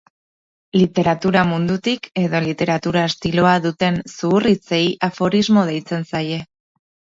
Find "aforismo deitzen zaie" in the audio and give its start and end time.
5.11-6.45